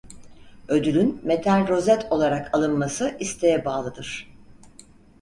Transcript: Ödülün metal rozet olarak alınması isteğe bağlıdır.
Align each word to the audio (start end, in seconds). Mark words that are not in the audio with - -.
Ödülün 0.67 1.21
metal 1.23 1.67
rozet 1.67 2.07
olarak 2.11 2.55
alınması 2.57 3.17
isteğe 3.19 3.65
bağlıdır. 3.65 4.31